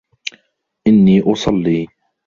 [0.87, 1.87] إني أصلي